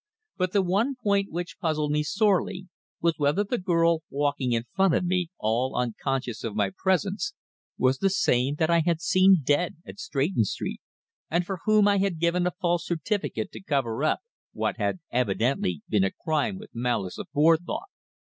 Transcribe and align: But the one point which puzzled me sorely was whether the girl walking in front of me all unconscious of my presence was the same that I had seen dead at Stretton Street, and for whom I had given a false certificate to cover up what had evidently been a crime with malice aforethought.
But 0.35 0.51
the 0.51 0.63
one 0.63 0.95
point 0.95 1.29
which 1.31 1.59
puzzled 1.59 1.91
me 1.91 2.01
sorely 2.01 2.67
was 3.01 3.19
whether 3.19 3.43
the 3.43 3.59
girl 3.59 4.01
walking 4.09 4.51
in 4.51 4.63
front 4.73 4.95
of 4.95 5.05
me 5.05 5.29
all 5.37 5.75
unconscious 5.75 6.43
of 6.43 6.55
my 6.55 6.71
presence 6.75 7.35
was 7.77 7.99
the 7.99 8.09
same 8.09 8.55
that 8.55 8.71
I 8.71 8.79
had 8.79 8.99
seen 8.99 9.41
dead 9.43 9.75
at 9.85 9.99
Stretton 9.99 10.45
Street, 10.45 10.81
and 11.29 11.45
for 11.45 11.59
whom 11.65 11.87
I 11.87 11.99
had 11.99 12.17
given 12.19 12.47
a 12.47 12.51
false 12.59 12.83
certificate 12.87 13.51
to 13.51 13.61
cover 13.61 14.03
up 14.03 14.21
what 14.53 14.77
had 14.77 15.01
evidently 15.11 15.83
been 15.87 16.03
a 16.03 16.09
crime 16.09 16.57
with 16.57 16.71
malice 16.73 17.19
aforethought. 17.19 17.85